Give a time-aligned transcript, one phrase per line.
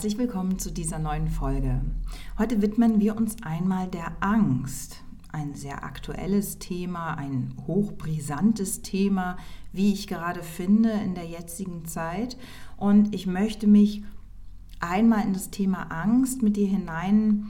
[0.00, 1.82] Herzlich willkommen zu dieser neuen Folge.
[2.38, 5.04] Heute widmen wir uns einmal der Angst.
[5.30, 9.36] Ein sehr aktuelles Thema, ein hochbrisantes Thema,
[9.74, 12.38] wie ich gerade finde in der jetzigen Zeit.
[12.78, 14.02] Und ich möchte mich
[14.80, 17.48] einmal in das Thema Angst mit dir hinein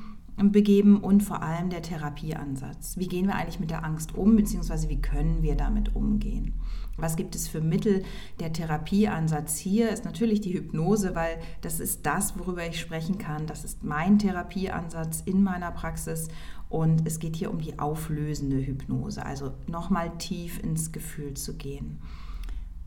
[0.49, 2.97] begeben und vor allem der Therapieansatz.
[2.97, 6.55] Wie gehen wir eigentlich mit der Angst um, beziehungsweise wie können wir damit umgehen?
[6.97, 8.03] Was gibt es für Mittel?
[8.41, 13.47] Der Therapieansatz hier ist natürlich die Hypnose, weil das ist das, worüber ich sprechen kann.
[13.47, 16.29] Das ist mein Therapieansatz in meiner Praxis
[16.69, 21.99] und es geht hier um die auflösende Hypnose, also nochmal tief ins Gefühl zu gehen.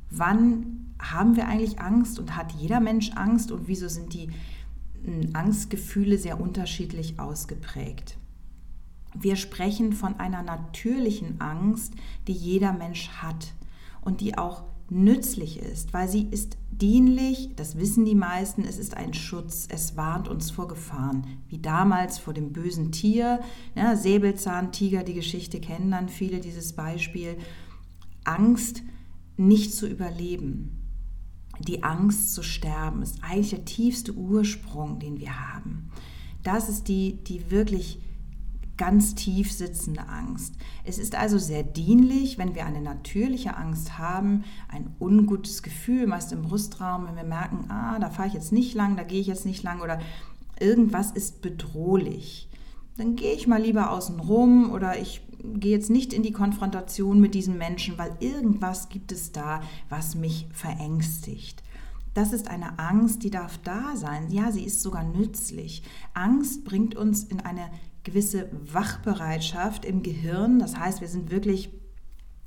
[0.10, 4.30] Wann haben wir eigentlich Angst und hat jeder Mensch Angst und wieso sind die
[5.34, 8.18] Angstgefühle sehr unterschiedlich ausgeprägt.
[9.16, 11.94] Wir sprechen von einer natürlichen Angst,
[12.28, 13.54] die jeder Mensch hat
[14.02, 18.98] und die auch nützlich ist, weil sie ist dienlich, das wissen die meisten, es ist
[18.98, 23.40] ein Schutz, es warnt uns vor Gefahren, wie damals vor dem bösen Tier,
[23.76, 27.38] ja, Säbelzahntiger, die Geschichte kennen dann viele dieses Beispiel,
[28.24, 28.82] Angst
[29.38, 30.83] nicht zu überleben,
[31.60, 35.92] die Angst zu sterben ist eigentlich der tiefste Ursprung, den wir haben.
[36.44, 38.00] Das ist die, die wirklich
[38.76, 40.56] ganz tief sitzende Angst.
[40.84, 46.32] Es ist also sehr dienlich, wenn wir eine natürliche Angst haben, ein ungutes Gefühl, meist
[46.34, 49.28] im Brustraum, wenn wir merken, ah, da fahre ich jetzt nicht lang, da gehe ich
[49.28, 50.00] jetzt nicht lang oder
[50.60, 52.50] irgendwas ist bedrohlich.
[52.98, 57.20] Dann gehe ich mal lieber außen rum oder ich gehe jetzt nicht in die Konfrontation
[57.20, 61.64] mit diesen Menschen, weil irgendwas gibt es da, was mich verängstigt.
[62.14, 64.30] Das ist eine Angst, die darf da sein.
[64.30, 65.84] Ja, sie ist sogar nützlich.
[66.14, 67.70] Angst bringt uns in eine
[68.04, 70.60] gewisse Wachbereitschaft im Gehirn.
[70.60, 71.70] Das heißt, wir sind wirklich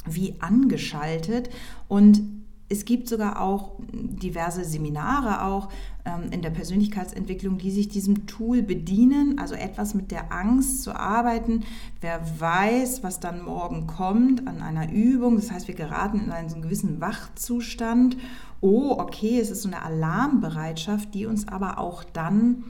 [0.08, 1.50] wie angeschaltet
[1.88, 2.22] und
[2.69, 5.69] es gibt sogar auch diverse Seminare auch
[6.04, 10.94] ähm, in der Persönlichkeitsentwicklung, die sich diesem Tool bedienen, also etwas mit der Angst zu
[10.94, 11.65] arbeiten.
[12.00, 16.49] Wer weiß, was dann morgen kommt an einer Übung, das heißt, wir geraten in einen
[16.49, 18.16] so gewissen Wachzustand.
[18.60, 22.65] Oh, okay, es ist so eine Alarmbereitschaft, die uns aber auch dann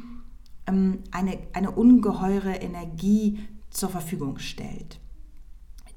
[0.66, 3.38] ähm, eine, eine ungeheure Energie
[3.70, 5.00] zur Verfügung stellt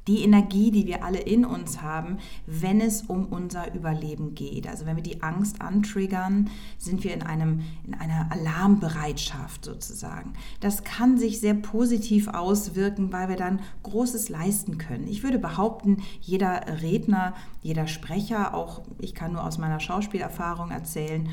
[0.08, 2.18] die Energie, die wir alle in uns haben,
[2.48, 4.68] wenn es um unser Überleben geht.
[4.68, 10.34] Also wenn wir die Angst antriggern, sind wir in, einem, in einer Alarmbereitschaft sozusagen.
[10.62, 15.08] Das kann sich sehr positiv auswirken, weil wir dann Großes leisten können.
[15.08, 21.30] Ich würde behaupten, jeder Redner, jeder Sprecher, auch ich kann nur aus meiner Schauspielerfahrung erzählen,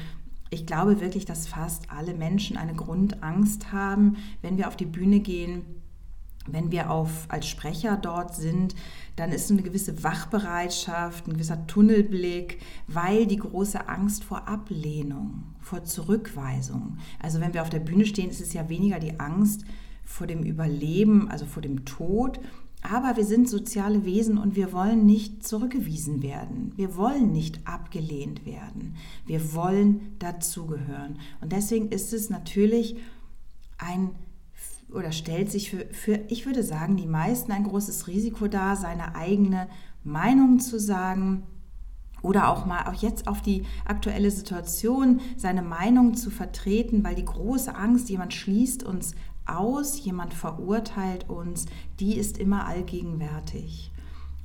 [0.50, 5.19] ich glaube wirklich, dass fast alle Menschen eine Grundangst haben, wenn wir auf die Bühne
[5.19, 5.65] gehen
[6.46, 8.74] wenn wir auf, als Sprecher dort sind,
[9.16, 15.84] dann ist eine gewisse Wachbereitschaft, ein gewisser Tunnelblick, weil die große Angst vor Ablehnung, vor
[15.84, 16.98] Zurückweisung.
[17.20, 19.64] Also wenn wir auf der Bühne stehen, ist es ja weniger die Angst
[20.04, 22.38] vor dem Überleben, also vor dem Tod,
[22.82, 26.72] aber wir sind soziale Wesen und wir wollen nicht zurückgewiesen werden.
[26.76, 28.94] Wir wollen nicht abgelehnt werden.
[29.24, 31.18] Wir wollen dazugehören.
[31.40, 32.96] Und deswegen ist es natürlich
[33.78, 34.10] ein
[34.92, 39.14] oder stellt sich für, für, ich würde sagen, die meisten ein großes Risiko dar, seine
[39.14, 39.69] eigene
[40.04, 41.42] Meinung zu sagen
[42.22, 47.24] oder auch mal auch jetzt auf die aktuelle Situation seine Meinung zu vertreten, weil die
[47.24, 49.14] große Angst, jemand schließt uns
[49.44, 51.66] aus, jemand verurteilt uns,
[52.00, 53.92] die ist immer allgegenwärtig.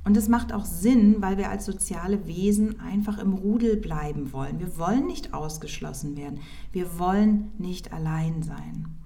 [0.04, 4.58] Und es macht auch Sinn, weil wir als soziale Wesen einfach im Rudel bleiben wollen.
[4.58, 6.40] Wir wollen nicht ausgeschlossen werden.
[6.72, 8.96] Wir wollen nicht allein sein.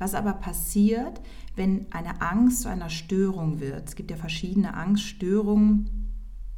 [0.00, 1.20] Was aber passiert,
[1.56, 3.86] wenn eine Angst zu einer Störung wird?
[3.86, 6.10] Es gibt ja verschiedene Angststörungen.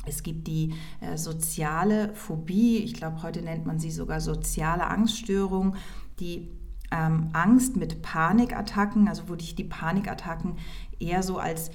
[0.07, 5.75] Es gibt die äh, soziale Phobie, ich glaube, heute nennt man sie sogar soziale Angststörung,
[6.21, 6.51] die
[6.93, 10.59] ähm, Angst mit Panikattacken, also wo ich die Panikattacken
[11.01, 11.71] eher so als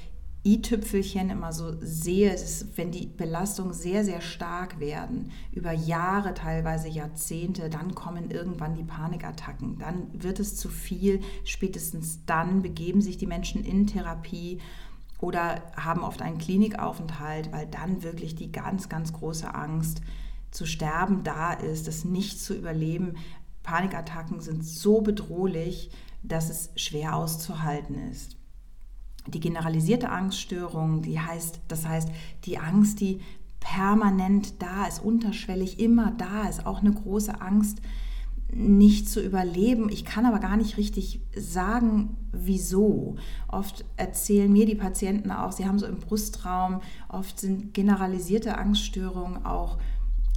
[0.47, 6.87] i-Tüpfelchen immer so sehe, ist, wenn die Belastungen sehr, sehr stark werden, über Jahre, teilweise
[6.87, 9.77] Jahrzehnte, dann kommen irgendwann die Panikattacken.
[9.77, 11.19] Dann wird es zu viel.
[11.43, 14.59] Spätestens dann begeben sich die Menschen in Therapie
[15.19, 20.01] oder haben oft einen Klinikaufenthalt, weil dann wirklich die ganz, ganz große Angst
[20.51, 23.15] zu sterben da ist, das nicht zu überleben.
[23.63, 25.91] Panikattacken sind so bedrohlich,
[26.23, 28.36] dass es schwer auszuhalten ist.
[29.27, 32.09] Die generalisierte Angststörung, die heißt, das heißt,
[32.45, 33.19] die Angst, die
[33.59, 37.81] permanent da ist, unterschwellig immer da ist, auch eine große Angst,
[38.49, 39.89] nicht zu überleben.
[39.89, 43.17] Ich kann aber gar nicht richtig sagen, wieso.
[43.47, 49.45] Oft erzählen mir die Patienten auch, sie haben so im Brustraum, oft sind generalisierte Angststörungen
[49.45, 49.77] auch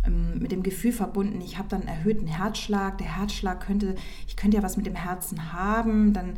[0.06, 2.98] ähm, mit dem Gefühl verbunden, ich habe dann erhöhten Herzschlag.
[2.98, 3.94] Der Herzschlag könnte,
[4.26, 6.12] ich könnte ja was mit dem Herzen haben.
[6.12, 6.34] Dann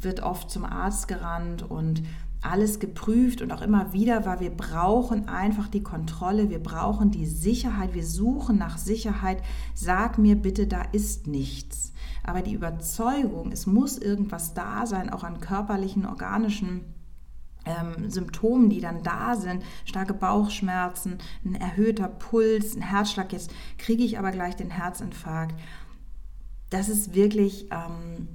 [0.00, 2.02] wird oft zum Arzt gerannt und
[2.44, 7.26] alles geprüft und auch immer wieder, weil wir brauchen einfach die Kontrolle, wir brauchen die
[7.26, 9.42] Sicherheit, wir suchen nach Sicherheit.
[9.74, 11.92] Sag mir bitte, da ist nichts.
[12.22, 16.82] Aber die Überzeugung, es muss irgendwas da sein, auch an körperlichen, organischen
[17.64, 24.04] ähm, Symptomen, die dann da sind, starke Bauchschmerzen, ein erhöhter Puls, ein Herzschlag, jetzt kriege
[24.04, 25.54] ich aber gleich den Herzinfarkt.
[26.68, 28.28] Das ist wirklich ähm,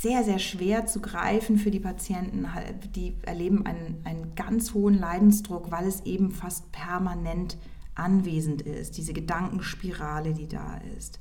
[0.00, 2.46] sehr, sehr schwer zu greifen für die Patienten.
[2.94, 7.56] Die erleben einen, einen ganz hohen Leidensdruck, weil es eben fast permanent
[7.94, 11.18] anwesend ist, diese Gedankenspirale, die da ist.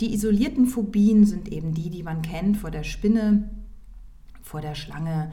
[0.00, 3.50] Die isolierten Phobien sind eben die, die man kennt vor der Spinne,
[4.40, 5.32] vor der Schlange,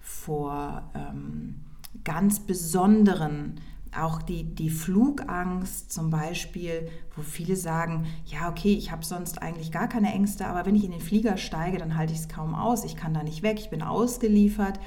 [0.00, 1.56] vor ähm,
[2.04, 3.60] ganz besonderen
[3.96, 9.72] auch die, die Flugangst zum Beispiel, wo viele sagen, ja, okay, ich habe sonst eigentlich
[9.72, 12.54] gar keine Ängste, aber wenn ich in den Flieger steige, dann halte ich es kaum
[12.54, 14.78] aus, ich kann da nicht weg, ich bin ausgeliefert.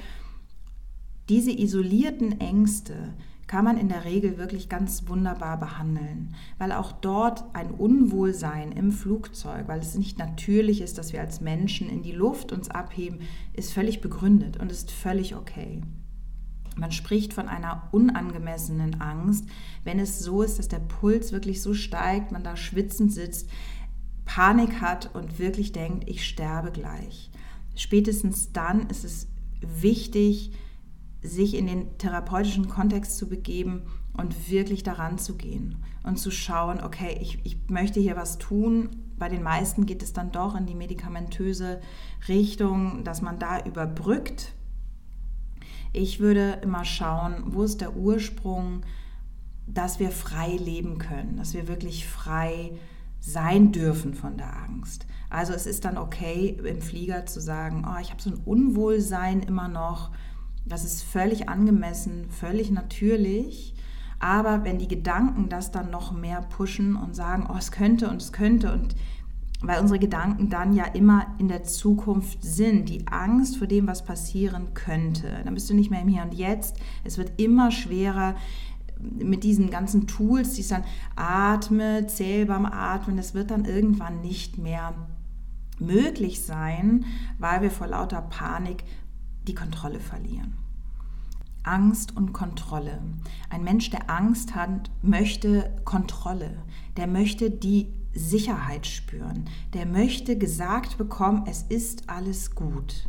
[1.28, 3.14] Diese isolierten Ängste
[3.46, 8.92] kann man in der Regel wirklich ganz wunderbar behandeln, weil auch dort ein Unwohlsein im
[8.92, 13.20] Flugzeug, weil es nicht natürlich ist, dass wir als Menschen in die Luft uns abheben,
[13.52, 15.82] ist völlig begründet und ist völlig okay.
[16.76, 19.46] Man spricht von einer unangemessenen Angst,
[19.84, 23.48] wenn es so ist, dass der Puls wirklich so steigt, man da schwitzend sitzt,
[24.24, 27.30] Panik hat und wirklich denkt, ich sterbe gleich.
[27.74, 29.28] Spätestens dann ist es
[29.60, 30.52] wichtig,
[31.22, 33.82] sich in den therapeutischen Kontext zu begeben
[34.12, 38.90] und wirklich daran zu gehen und zu schauen, okay, ich, ich möchte hier was tun.
[39.18, 41.80] Bei den meisten geht es dann doch in die medikamentöse
[42.28, 44.52] Richtung, dass man da überbrückt,
[45.92, 48.82] ich würde immer schauen, wo ist der Ursprung,
[49.66, 52.72] dass wir frei leben können, dass wir wirklich frei
[53.20, 55.06] sein dürfen von der Angst.
[55.30, 59.40] Also es ist dann okay, im Flieger zu sagen, oh, ich habe so ein Unwohlsein
[59.40, 60.10] immer noch.
[60.66, 63.74] Das ist völlig angemessen, völlig natürlich.
[64.18, 68.20] Aber wenn die Gedanken das dann noch mehr pushen und sagen, oh, es könnte und
[68.20, 68.94] es könnte und
[69.62, 74.04] weil unsere Gedanken dann ja immer in der Zukunft sind, die Angst vor dem, was
[74.04, 75.40] passieren könnte.
[75.44, 76.76] Dann bist du nicht mehr im Hier und Jetzt.
[77.04, 78.34] Es wird immer schwerer
[79.00, 80.84] mit diesen ganzen Tools, die dann
[81.16, 84.94] atme, zähl beim Atmen, das wird dann irgendwann nicht mehr
[85.78, 87.04] möglich sein,
[87.38, 88.84] weil wir vor lauter Panik
[89.48, 90.56] die Kontrolle verlieren.
[91.64, 93.00] Angst und Kontrolle.
[93.50, 96.62] Ein Mensch, der Angst hat, möchte Kontrolle.
[96.96, 99.48] Der möchte die Sicherheit spüren.
[99.74, 103.08] Der möchte gesagt bekommen, es ist alles gut.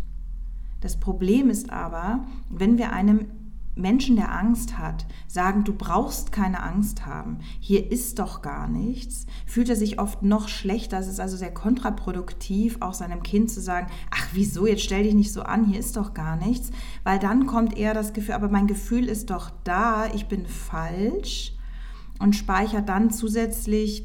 [0.81, 3.27] Das Problem ist aber, wenn wir einem
[3.75, 9.25] Menschen, der Angst hat, sagen, du brauchst keine Angst haben, hier ist doch gar nichts,
[9.47, 10.99] fühlt er sich oft noch schlechter.
[10.99, 15.15] Es ist also sehr kontraproduktiv, auch seinem Kind zu sagen, ach wieso, jetzt stell dich
[15.15, 16.69] nicht so an, hier ist doch gar nichts,
[17.03, 21.53] weil dann kommt eher das Gefühl, aber mein Gefühl ist doch da, ich bin falsch
[22.19, 24.03] und speichert dann zusätzlich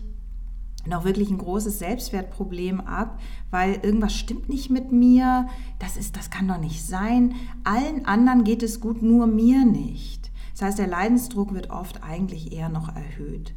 [0.89, 6.31] noch wirklich ein großes Selbstwertproblem ab, weil irgendwas stimmt nicht mit mir, das, ist, das
[6.31, 10.31] kann doch nicht sein, allen anderen geht es gut, nur mir nicht.
[10.53, 13.55] Das heißt, der Leidensdruck wird oft eigentlich eher noch erhöht.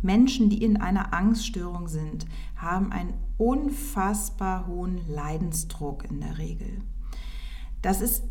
[0.00, 6.82] Menschen, die in einer Angststörung sind, haben einen unfassbar hohen Leidensdruck in der Regel.
[7.82, 8.24] Das ist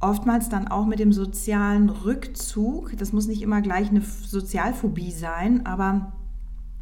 [0.00, 5.64] oftmals dann auch mit dem sozialen Rückzug, das muss nicht immer gleich eine Sozialphobie sein,
[5.66, 6.12] aber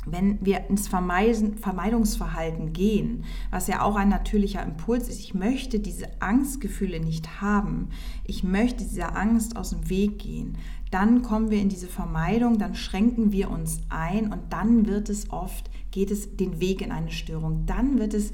[0.05, 6.07] wenn wir ins Vermeidungsverhalten gehen, was ja auch ein natürlicher Impuls ist, ich möchte diese
[6.21, 7.91] Angstgefühle nicht haben,
[8.25, 10.59] ich möchte dieser Angst aus dem Weg gehen,
[10.91, 15.31] dann kommen wir in diese Vermeidung, dann schränken wir uns ein und dann wird es
[15.31, 18.33] oft, geht es den Weg in eine Störung, dann wird es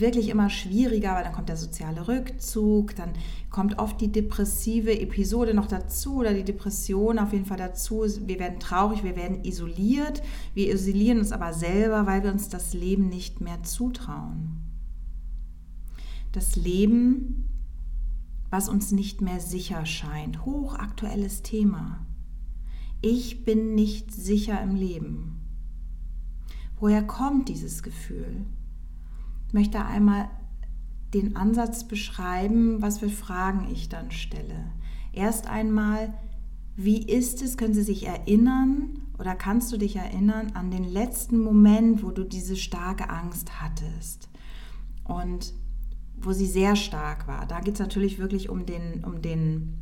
[0.00, 3.12] wirklich immer schwieriger, weil dann kommt der soziale Rückzug, dann
[3.50, 8.04] kommt oft die depressive Episode noch dazu oder die Depression auf jeden Fall dazu.
[8.26, 10.22] Wir werden traurig, wir werden isoliert,
[10.54, 14.60] wir isolieren uns aber selber, weil wir uns das Leben nicht mehr zutrauen.
[16.32, 17.44] Das Leben,
[18.50, 22.06] was uns nicht mehr sicher scheint, hochaktuelles Thema.
[23.04, 25.40] ich bin nicht sicher im Leben.
[26.78, 28.46] Woher kommt dieses Gefühl?
[29.52, 30.28] Möchte einmal
[31.14, 34.72] den Ansatz beschreiben, was für Fragen ich dann stelle.
[35.12, 36.14] Erst einmal,
[36.74, 41.38] wie ist es, können Sie sich erinnern oder kannst du dich erinnern an den letzten
[41.38, 44.28] Moment, wo du diese starke Angst hattest
[45.04, 45.52] und
[46.16, 47.46] wo sie sehr stark war?
[47.46, 49.78] Da geht es natürlich wirklich um den, um den,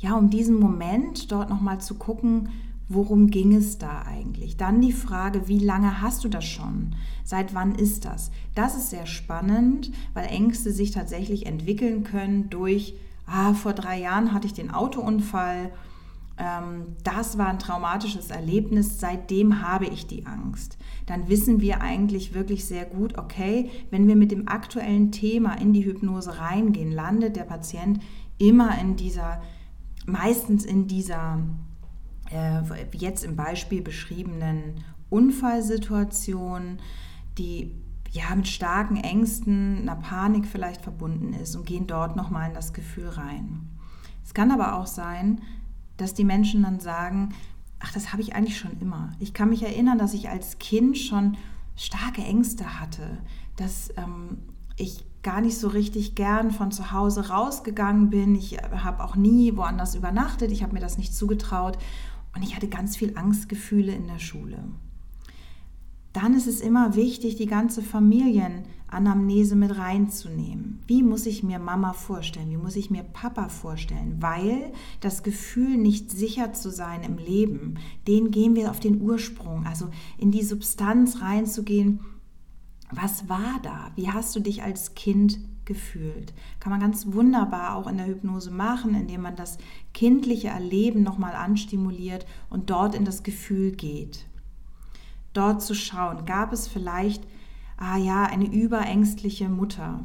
[0.00, 2.48] ja, um diesen Moment, dort nochmal zu gucken,
[2.88, 4.56] worum ging es da eigentlich?
[4.56, 6.94] Dann die Frage, wie lange hast du das schon?
[7.24, 8.30] Seit wann ist das?
[8.54, 12.94] Das ist sehr spannend, weil Ängste sich tatsächlich entwickeln können durch
[13.26, 15.70] ah, vor drei Jahren hatte ich den Autounfall,
[16.36, 20.78] ähm, das war ein traumatisches Erlebnis, seitdem habe ich die Angst.
[21.06, 25.72] Dann wissen wir eigentlich wirklich sehr gut, okay, wenn wir mit dem aktuellen Thema in
[25.72, 28.00] die Hypnose reingehen, landet der Patient
[28.38, 29.40] immer in dieser,
[30.06, 31.38] meistens in dieser,
[32.34, 32.62] äh,
[32.92, 36.78] jetzt im Beispiel beschriebenen Unfallsituation,
[37.38, 37.72] die
[38.10, 42.72] ja, mit starken Ängsten, einer Panik vielleicht verbunden ist und gehen dort nochmal in das
[42.72, 43.68] Gefühl rein.
[44.24, 45.40] Es kann aber auch sein,
[45.96, 47.34] dass die Menschen dann sagen,
[47.80, 49.12] ach, das habe ich eigentlich schon immer.
[49.18, 51.36] Ich kann mich erinnern, dass ich als Kind schon
[51.76, 53.18] starke Ängste hatte,
[53.56, 54.38] dass ähm,
[54.76, 58.36] ich gar nicht so richtig gern von zu Hause rausgegangen bin.
[58.36, 60.52] Ich habe auch nie woanders übernachtet.
[60.52, 61.78] Ich habe mir das nicht zugetraut.
[62.34, 64.64] Und ich hatte ganz viel Angstgefühle in der Schule
[66.14, 70.78] dann ist es immer wichtig, die ganze Familienanamnese mit reinzunehmen.
[70.86, 72.50] Wie muss ich mir Mama vorstellen?
[72.50, 74.18] Wie muss ich mir Papa vorstellen?
[74.20, 77.74] Weil das Gefühl, nicht sicher zu sein im Leben,
[78.06, 81.98] den gehen wir auf den Ursprung, also in die Substanz reinzugehen.
[82.92, 83.90] Was war da?
[83.96, 86.32] Wie hast du dich als Kind gefühlt?
[86.60, 89.58] Kann man ganz wunderbar auch in der Hypnose machen, indem man das
[89.92, 94.26] kindliche Erleben nochmal anstimuliert und dort in das Gefühl geht
[95.34, 97.24] dort zu schauen, gab es vielleicht,
[97.76, 100.04] ah ja, eine überängstliche Mutter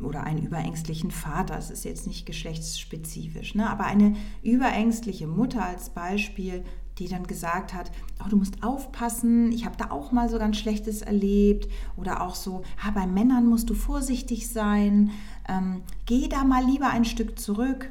[0.00, 3.68] oder einen überängstlichen Vater, es ist jetzt nicht geschlechtsspezifisch, ne?
[3.68, 6.64] aber eine überängstliche Mutter als Beispiel,
[6.98, 7.90] die dann gesagt hat,
[8.24, 12.34] oh, du musst aufpassen, ich habe da auch mal so ganz Schlechtes erlebt oder auch
[12.34, 15.10] so, ah, bei Männern musst du vorsichtig sein,
[15.48, 17.90] ähm, geh da mal lieber ein Stück zurück.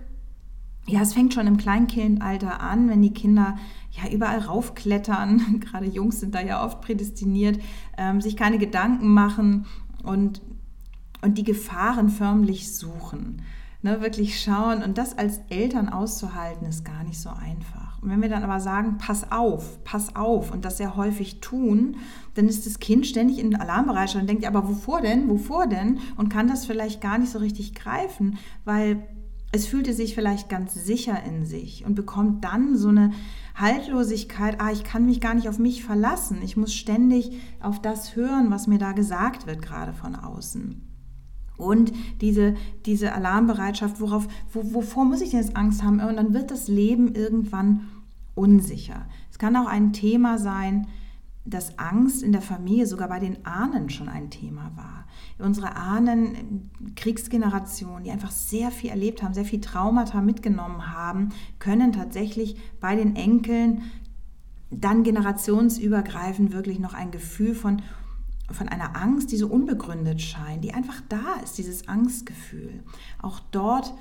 [0.86, 3.58] Ja, es fängt schon im Kleinkindalter an, wenn die Kinder
[3.92, 7.60] ja überall raufklettern, gerade Jungs sind da ja oft prädestiniert,
[7.98, 9.66] ähm, sich keine Gedanken machen
[10.04, 10.42] und,
[11.22, 13.42] und die Gefahren förmlich suchen.
[13.82, 17.93] Ne, wirklich schauen und das als Eltern auszuhalten, ist gar nicht so einfach.
[18.04, 21.96] Und wenn wir dann aber sagen, pass auf, pass auf und das sehr häufig tun,
[22.34, 26.00] dann ist das Kind ständig in Alarmbereitschaft und denkt, aber wovor denn, wovor denn?
[26.18, 29.08] Und kann das vielleicht gar nicht so richtig greifen, weil
[29.54, 33.12] es fühlte sich vielleicht ganz sicher in sich und bekommt dann so eine
[33.56, 38.16] Haltlosigkeit, ah, ich kann mich gar nicht auf mich verlassen, ich muss ständig auf das
[38.16, 40.93] hören, was mir da gesagt wird, gerade von außen.
[41.58, 41.92] Und
[42.22, 42.56] diese,
[42.86, 46.00] diese Alarmbereitschaft, worauf, wo, wovor muss ich denn jetzt Angst haben?
[46.00, 47.88] Und dann wird das Leben irgendwann
[48.36, 49.06] unsicher.
[49.32, 50.88] Es kann auch ein Thema sein,
[51.46, 55.06] dass Angst in der Familie sogar bei den Ahnen schon ein Thema war.
[55.40, 61.30] Unsere Ahnen, Kriegsgenerationen, die einfach sehr viel erlebt haben, sehr viel Traumata mitgenommen haben,
[61.60, 63.82] können tatsächlich bei den Enkeln
[64.72, 67.82] dann generationsübergreifend wirklich noch ein Gefühl von,
[68.54, 72.84] von einer Angst, die so unbegründet scheint, die einfach da ist, dieses Angstgefühl.
[73.22, 73.94] Auch dort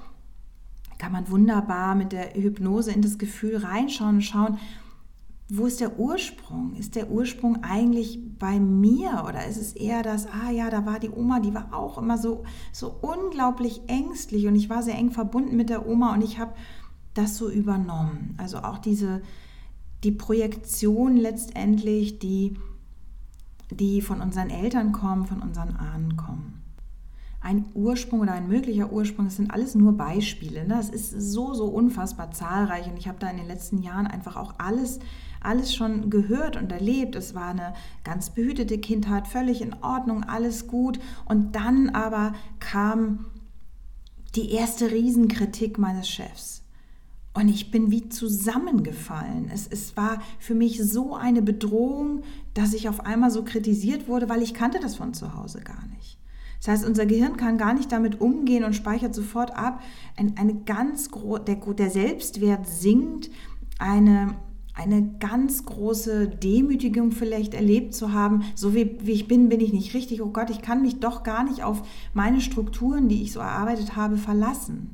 [0.98, 4.58] kann man wunderbar mit der Hypnose in das Gefühl reinschauen und schauen,
[5.48, 6.74] wo ist der Ursprung?
[6.76, 10.98] Ist der Ursprung eigentlich bei mir oder ist es eher das, ah ja, da war
[10.98, 15.10] die Oma, die war auch immer so, so unglaublich ängstlich und ich war sehr eng
[15.10, 16.54] verbunden mit der Oma und ich habe
[17.14, 18.34] das so übernommen.
[18.38, 19.20] Also auch diese,
[20.04, 22.56] die Projektion letztendlich, die,
[23.76, 26.62] die von unseren Eltern kommen, von unseren Ahnen kommen.
[27.40, 30.62] Ein Ursprung oder ein möglicher Ursprung, das sind alles nur Beispiele.
[30.62, 30.74] Ne?
[30.74, 34.36] Das ist so, so unfassbar zahlreich und ich habe da in den letzten Jahren einfach
[34.36, 35.00] auch alles
[35.42, 37.16] alles schon gehört und erlebt.
[37.16, 37.74] Es war eine
[38.04, 40.98] ganz behütete Kindheit, völlig in Ordnung, alles gut.
[41.24, 43.26] Und dann aber kam
[44.34, 46.62] die erste Riesenkritik meines Chefs.
[47.34, 49.50] Und ich bin wie zusammengefallen.
[49.52, 52.22] Es, es war für mich so eine Bedrohung,
[52.54, 55.86] dass ich auf einmal so kritisiert wurde, weil ich kannte das von zu Hause gar
[55.96, 56.18] nicht.
[56.58, 59.82] Das heißt, unser Gehirn kann gar nicht damit umgehen und speichert sofort ab.
[60.16, 61.10] Ein, eine ganz
[61.46, 63.30] der, der Selbstwert sinkt,
[63.78, 64.36] eine
[64.74, 69.72] eine ganz große Demütigung vielleicht erlebt zu haben, so wie, wie ich bin, bin ich
[69.72, 71.82] nicht richtig, oh Gott, ich kann mich doch gar nicht auf
[72.14, 74.90] meine Strukturen, die ich so erarbeitet habe, verlassen.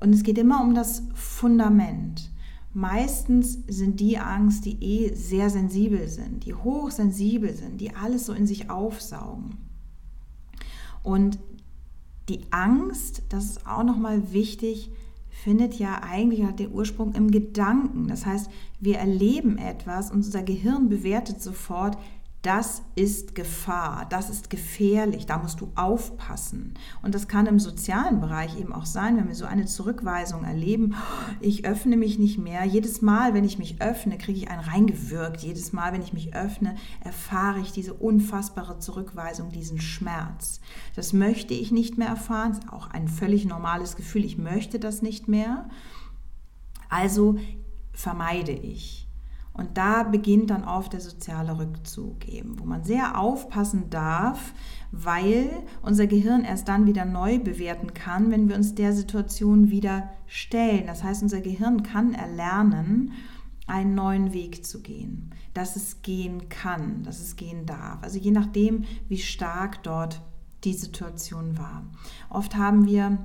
[0.00, 2.30] Und es geht immer um das Fundament.
[2.78, 8.32] Meistens sind die Angst, die eh sehr sensibel sind, die hochsensibel sind, die alles so
[8.32, 9.56] in sich aufsaugen.
[11.02, 11.40] Und
[12.28, 14.92] die Angst, das ist auch nochmal wichtig,
[15.28, 18.06] findet ja eigentlich hat den Ursprung im Gedanken.
[18.06, 21.98] Das heißt, wir erleben etwas und unser Gehirn bewertet sofort,
[22.42, 26.74] das ist Gefahr, das ist gefährlich, da musst du aufpassen.
[27.02, 30.94] Und das kann im sozialen Bereich eben auch sein, wenn wir so eine Zurückweisung erleben,
[31.40, 32.64] ich öffne mich nicht mehr.
[32.64, 35.40] Jedes Mal, wenn ich mich öffne, kriege ich einen reingewirkt.
[35.40, 40.60] Jedes Mal, wenn ich mich öffne, erfahre ich diese unfassbare Zurückweisung, diesen Schmerz.
[40.94, 44.78] Das möchte ich nicht mehr erfahren, das ist auch ein völlig normales Gefühl, ich möchte
[44.78, 45.68] das nicht mehr.
[46.88, 47.36] Also
[47.92, 49.07] vermeide ich.
[49.58, 54.54] Und da beginnt dann oft der soziale Rückzug eben, wo man sehr aufpassen darf,
[54.92, 55.50] weil
[55.82, 60.86] unser Gehirn erst dann wieder neu bewerten kann, wenn wir uns der Situation wieder stellen.
[60.86, 63.12] Das heißt, unser Gehirn kann erlernen,
[63.66, 67.98] einen neuen Weg zu gehen, dass es gehen kann, dass es gehen darf.
[68.02, 70.22] Also je nachdem, wie stark dort
[70.64, 71.84] die Situation war.
[72.30, 73.18] Oft haben wir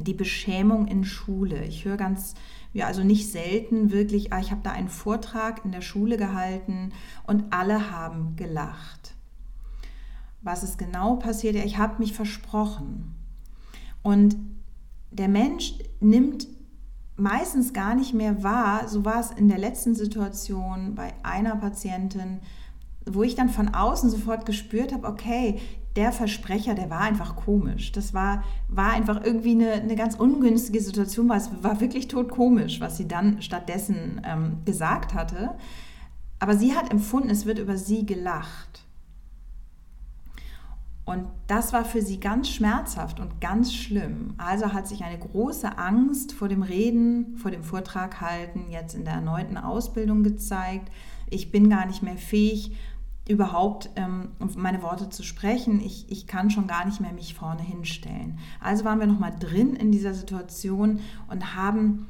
[0.00, 1.64] die Beschämung in Schule.
[1.64, 2.34] Ich höre ganz
[2.72, 6.92] ja, also nicht selten wirklich, ah, ich habe da einen Vortrag in der Schule gehalten
[7.26, 9.14] und alle haben gelacht.
[10.42, 11.56] Was ist genau passiert?
[11.56, 13.14] Ja, ich habe mich versprochen.
[14.02, 14.36] Und
[15.10, 16.46] der Mensch nimmt
[17.16, 22.40] meistens gar nicht mehr wahr, so war es in der letzten Situation bei einer Patientin,
[23.04, 25.58] wo ich dann von außen sofort gespürt habe, okay,
[25.96, 27.92] der Versprecher, der war einfach komisch.
[27.92, 32.80] Das war, war einfach irgendwie eine, eine ganz ungünstige Situation, weil es war wirklich totkomisch,
[32.80, 35.56] was sie dann stattdessen ähm, gesagt hatte.
[36.38, 38.84] Aber sie hat empfunden, es wird über sie gelacht.
[41.04, 44.34] Und das war für sie ganz schmerzhaft und ganz schlimm.
[44.38, 49.04] Also hat sich eine große Angst vor dem Reden, vor dem Vortrag halten, jetzt in
[49.04, 50.88] der erneuten Ausbildung gezeigt.
[51.28, 52.76] Ich bin gar nicht mehr fähig,
[53.30, 55.80] überhaupt ähm, meine Worte zu sprechen.
[55.80, 58.38] Ich, ich kann schon gar nicht mehr mich vorne hinstellen.
[58.60, 62.08] Also waren wir nochmal drin in dieser Situation und haben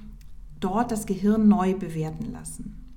[0.61, 2.95] dort das Gehirn neu bewerten lassen.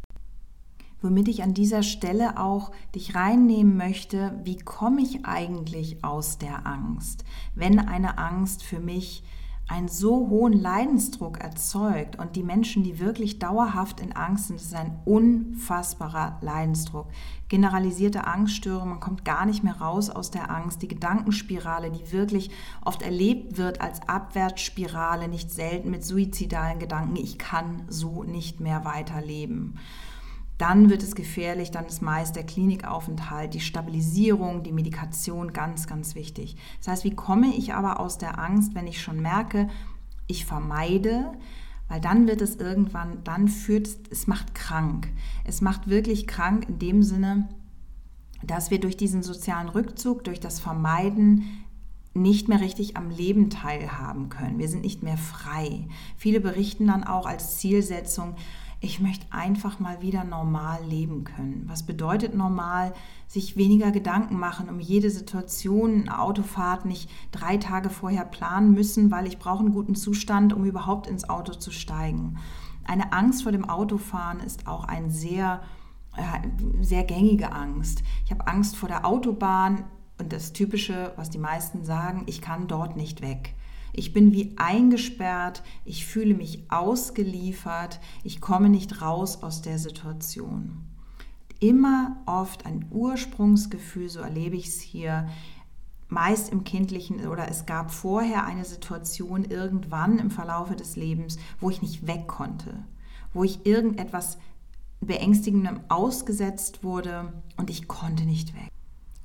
[1.01, 6.65] Womit ich an dieser Stelle auch dich reinnehmen möchte, wie komme ich eigentlich aus der
[6.65, 9.23] Angst, wenn eine Angst für mich
[9.67, 14.67] einen so hohen Leidensdruck erzeugt und die Menschen, die wirklich dauerhaft in Angst sind, das
[14.67, 17.07] ist ein unfassbarer Leidensdruck.
[17.47, 20.81] Generalisierte Angststörung, man kommt gar nicht mehr raus aus der Angst.
[20.81, 22.49] Die Gedankenspirale, die wirklich
[22.83, 28.83] oft erlebt wird als Abwärtsspirale, nicht selten mit suizidalen Gedanken, ich kann so nicht mehr
[28.83, 29.79] weiterleben
[30.63, 36.15] dann wird es gefährlich, dann ist meist der Klinikaufenthalt, die Stabilisierung, die Medikation ganz, ganz
[36.15, 36.55] wichtig.
[36.77, 39.67] Das heißt, wie komme ich aber aus der Angst, wenn ich schon merke,
[40.25, 41.33] ich vermeide,
[41.89, 45.09] weil dann wird es irgendwann, dann führt es, es macht krank.
[45.43, 47.49] Es macht wirklich krank in dem Sinne,
[48.41, 51.43] dass wir durch diesen sozialen Rückzug, durch das Vermeiden
[52.13, 54.59] nicht mehr richtig am Leben teilhaben können.
[54.59, 55.89] Wir sind nicht mehr frei.
[56.15, 58.35] Viele berichten dann auch als Zielsetzung,
[58.83, 61.63] ich möchte einfach mal wieder normal leben können.
[61.67, 62.93] Was bedeutet normal?
[63.27, 69.25] Sich weniger Gedanken machen um jede Situation, Autofahrt nicht drei Tage vorher planen müssen, weil
[69.25, 72.37] ich brauche einen guten Zustand, um überhaupt ins Auto zu steigen.
[72.83, 75.61] Eine Angst vor dem Autofahren ist auch ein sehr,
[76.81, 78.03] sehr gängige Angst.
[78.25, 79.85] Ich habe Angst vor der Autobahn
[80.19, 83.55] und das Typische, was die meisten sagen, ich kann dort nicht weg.
[83.93, 90.81] Ich bin wie eingesperrt, ich fühle mich ausgeliefert, ich komme nicht raus aus der Situation.
[91.59, 95.29] Immer oft ein Ursprungsgefühl, so erlebe ich es hier,
[96.09, 101.69] meist im kindlichen oder es gab vorher eine Situation irgendwann im Verlaufe des Lebens, wo
[101.69, 102.83] ich nicht weg konnte,
[103.31, 104.37] wo ich irgendetwas
[105.01, 108.72] beängstigendem ausgesetzt wurde und ich konnte nicht weg.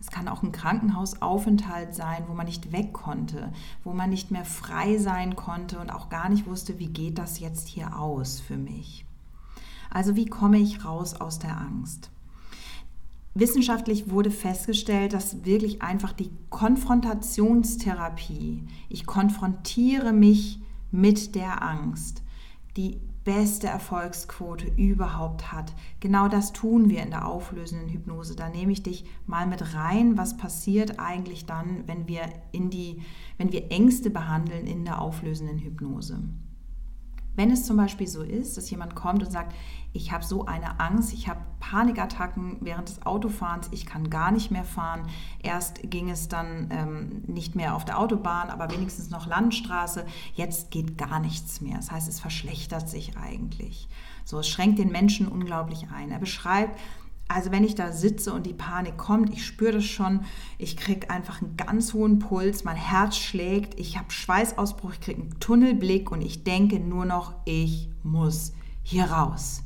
[0.00, 4.44] Es kann auch ein Krankenhausaufenthalt sein, wo man nicht weg konnte, wo man nicht mehr
[4.44, 8.56] frei sein konnte und auch gar nicht wusste, wie geht das jetzt hier aus für
[8.56, 9.04] mich.
[9.90, 12.10] Also wie komme ich raus aus der Angst?
[13.34, 22.22] Wissenschaftlich wurde festgestellt, dass wirklich einfach die Konfrontationstherapie, ich konfrontiere mich mit der Angst,
[22.76, 25.74] die beste Erfolgsquote überhaupt hat.
[26.00, 28.34] Genau das tun wir in der auflösenden Hypnose.
[28.34, 33.02] Da nehme ich dich mal mit rein, was passiert eigentlich dann, wenn wir in die
[33.36, 36.20] wenn wir Ängste behandeln in der auflösenden Hypnose.
[37.38, 39.54] Wenn es zum Beispiel so ist, dass jemand kommt und sagt,
[39.92, 44.50] ich habe so eine Angst, ich habe Panikattacken während des Autofahrens, ich kann gar nicht
[44.50, 45.06] mehr fahren.
[45.40, 50.04] Erst ging es dann ähm, nicht mehr auf der Autobahn, aber wenigstens noch Landstraße.
[50.34, 51.76] Jetzt geht gar nichts mehr.
[51.76, 53.88] Das heißt, es verschlechtert sich eigentlich.
[54.24, 56.10] So, es schränkt den Menschen unglaublich ein.
[56.10, 56.76] Er beschreibt,
[57.28, 60.20] also wenn ich da sitze und die Panik kommt, ich spüre das schon,
[60.56, 65.22] ich kriege einfach einen ganz hohen Puls, mein Herz schlägt, ich habe Schweißausbruch, ich kriege
[65.22, 69.62] einen Tunnelblick und ich denke nur noch, ich muss hier raus.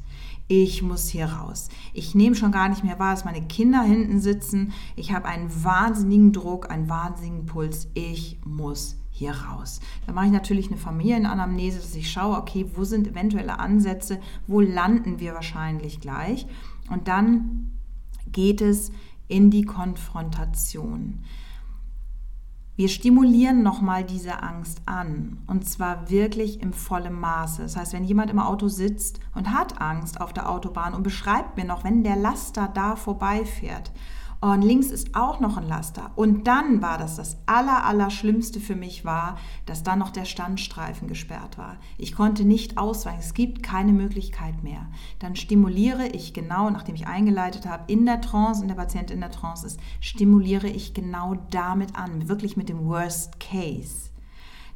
[0.48, 1.68] Ich muss hier raus.
[1.94, 4.72] Ich nehme schon gar nicht mehr wahr, dass meine Kinder hinten sitzen.
[4.96, 7.88] Ich habe einen wahnsinnigen Druck, einen wahnsinnigen Puls.
[7.94, 9.80] Ich muss hier raus.
[10.06, 14.60] Da mache ich natürlich eine Familienanamnese, dass ich schaue, okay, wo sind eventuelle Ansätze, wo
[14.60, 16.46] landen wir wahrscheinlich gleich.
[16.90, 17.72] Und dann
[18.30, 18.92] geht es
[19.28, 21.24] in die Konfrontation.
[22.74, 27.62] Wir stimulieren nochmal diese Angst an und zwar wirklich im vollen Maße.
[27.62, 31.56] Das heißt, wenn jemand im Auto sitzt und hat Angst auf der Autobahn und beschreibt
[31.56, 33.92] mir noch, wenn der Laster da vorbeifährt
[34.50, 36.10] und links ist auch noch ein Laster.
[36.16, 41.06] Und dann war das das aller, aller für mich war, dass dann noch der Standstreifen
[41.06, 41.76] gesperrt war.
[41.96, 43.20] Ich konnte nicht ausweichen.
[43.20, 44.88] Es gibt keine Möglichkeit mehr.
[45.20, 49.20] Dann stimuliere ich genau, nachdem ich eingeleitet habe, in der Trance, und der Patient in
[49.20, 52.28] der Trance ist, stimuliere ich genau damit an.
[52.28, 54.10] Wirklich mit dem Worst Case.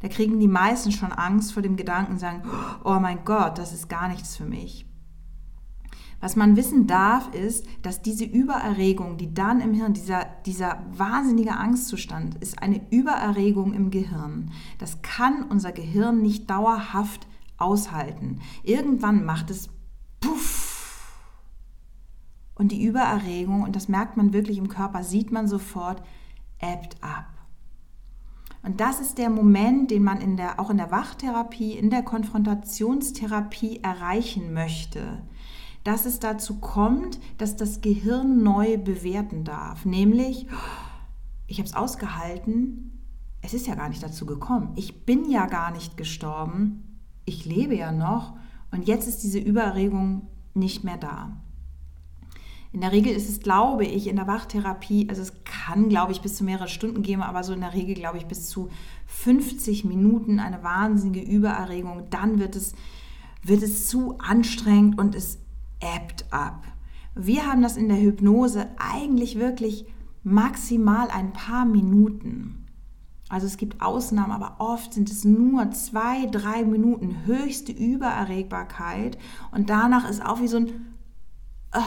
[0.01, 2.45] Da kriegen die meisten schon Angst vor dem Gedanken sagen,
[2.85, 4.87] oh mein Gott, das ist gar nichts für mich.
[6.21, 11.57] Was man wissen darf, ist, dass diese Übererregung, die dann im Hirn, dieser, dieser wahnsinnige
[11.57, 14.51] Angstzustand, ist eine Übererregung im Gehirn.
[14.79, 17.27] Das kann unser Gehirn nicht dauerhaft
[17.59, 18.41] aushalten.
[18.63, 19.69] Irgendwann macht es
[20.21, 21.13] puff.
[22.55, 26.03] Und die Übererregung, und das merkt man wirklich im Körper, sieht man sofort,
[26.59, 27.27] ebbt ab.
[28.63, 32.03] Und das ist der Moment, den man in der, auch in der Wachtherapie, in der
[32.03, 35.23] Konfrontationstherapie erreichen möchte
[35.87, 39.85] dass es dazu kommt, dass das Gehirn neu bewerten darf.
[39.85, 40.47] Nämlich,
[41.47, 43.03] ich habe es ausgehalten,
[43.41, 44.73] es ist ja gar nicht dazu gekommen.
[44.75, 48.37] Ich bin ja gar nicht gestorben, ich lebe ja noch
[48.73, 51.41] und jetzt ist diese Übererregung nicht mehr da.
[52.73, 56.21] In der Regel ist es, glaube ich, in der Wachtherapie, also es kann, glaube ich,
[56.21, 58.71] bis zu mehrere Stunden gehen, aber so in der Regel, glaube ich, bis zu
[59.07, 62.11] 50 Minuten eine wahnsinnige Übererregung.
[62.11, 62.75] Dann wird es,
[63.43, 65.46] wird es zu anstrengend und es
[65.95, 66.65] ebbt ab.
[67.15, 69.87] Wir haben das in der Hypnose eigentlich wirklich
[70.23, 72.67] maximal ein paar Minuten.
[73.29, 79.19] Also es gibt Ausnahmen, aber oft sind es nur zwei, drei Minuten höchste Übererregbarkeit
[79.51, 80.67] und danach ist auch wie so ein...
[81.75, 81.81] Uh,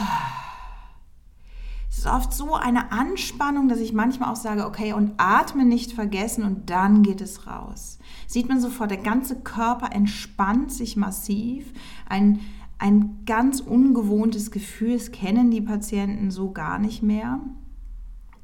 [1.90, 5.92] es ist oft so eine Anspannung, dass ich manchmal auch sage, okay, und atme nicht
[5.92, 7.98] vergessen und dann geht es raus.
[8.28, 11.72] Sieht man sofort, der ganze Körper entspannt sich massiv.
[12.08, 12.40] Ein,
[12.80, 17.40] ein ganz ungewohntes Gefühl, das kennen die Patienten so gar nicht mehr.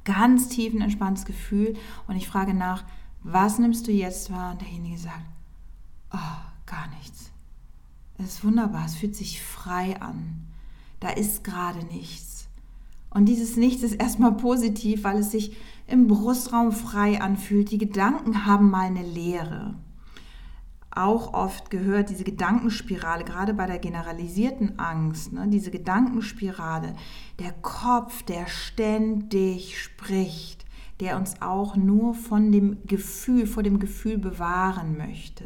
[0.05, 1.75] Ganz tiefen, entspanntes Gefühl.
[2.07, 2.85] Und ich frage nach,
[3.22, 4.53] was nimmst du jetzt wahr?
[4.53, 5.25] Und derjenige sagt,
[6.12, 6.18] oh,
[6.66, 7.33] gar nichts.
[8.18, 10.46] Es ist wunderbar, es fühlt sich frei an.
[11.01, 12.49] Da ist gerade nichts.
[13.09, 17.70] Und dieses Nichts ist erstmal positiv, weil es sich im Brustraum frei anfühlt.
[17.70, 19.77] Die Gedanken haben mal eine Leere
[20.96, 26.94] auch oft gehört, diese Gedankenspirale, gerade bei der generalisierten Angst, ne, diese Gedankenspirale,
[27.38, 30.64] der Kopf, der ständig spricht,
[31.00, 35.44] der uns auch nur von dem Gefühl, vor dem Gefühl bewahren möchte.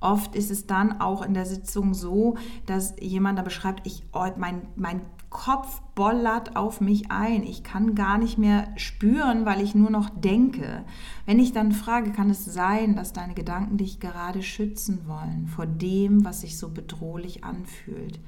[0.00, 4.28] Oft ist es dann auch in der Sitzung so, dass jemand da beschreibt, ich, oh,
[4.36, 7.42] mein, mein Kopf bollert auf mich ein.
[7.42, 10.84] Ich kann gar nicht mehr spüren, weil ich nur noch denke.
[11.26, 15.66] Wenn ich dann frage, kann es sein, dass deine Gedanken dich gerade schützen wollen vor
[15.66, 18.20] dem, was sich so bedrohlich anfühlt?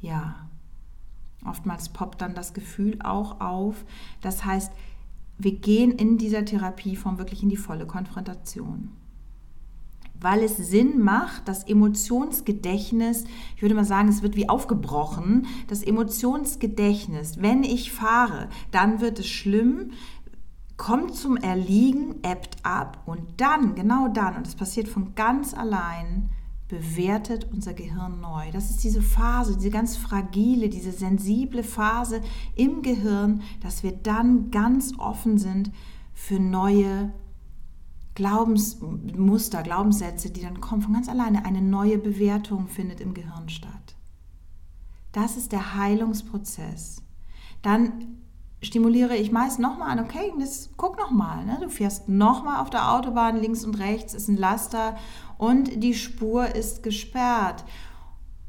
[0.00, 0.48] Ja.
[1.44, 3.84] Oftmals poppt dann das Gefühl auch auf.
[4.20, 4.72] Das heißt,
[5.38, 8.90] wir gehen in dieser Therapieform wirklich in die volle Konfrontation
[10.20, 13.24] weil es Sinn macht, das Emotionsgedächtnis,
[13.56, 19.18] ich würde mal sagen, es wird wie aufgebrochen, das Emotionsgedächtnis, wenn ich fahre, dann wird
[19.20, 19.92] es schlimm,
[20.76, 26.30] kommt zum Erliegen, ebbt ab und dann, genau dann, und das passiert von ganz allein,
[26.68, 28.50] bewertet unser Gehirn neu.
[28.52, 32.20] Das ist diese Phase, diese ganz fragile, diese sensible Phase
[32.54, 35.72] im Gehirn, dass wir dann ganz offen sind
[36.12, 37.12] für neue
[38.18, 43.94] Glaubensmuster, Glaubenssätze, die dann kommen von ganz alleine, eine neue Bewertung findet im Gehirn statt.
[45.12, 47.00] Das ist der Heilungsprozess.
[47.62, 48.18] Dann
[48.60, 51.58] stimuliere ich meist nochmal an, okay, jetzt guck nochmal, ne?
[51.62, 54.96] du fährst nochmal auf der Autobahn, links und rechts ist ein Laster
[55.36, 57.64] und die Spur ist gesperrt.